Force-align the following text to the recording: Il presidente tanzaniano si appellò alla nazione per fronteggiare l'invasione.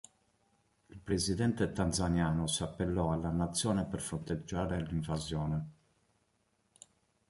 Il 0.89 0.97
presidente 0.97 1.71
tanzaniano 1.73 2.47
si 2.47 2.63
appellò 2.63 3.11
alla 3.13 3.29
nazione 3.29 3.85
per 3.85 4.01
fronteggiare 4.01 4.81
l'invasione. 4.81 5.69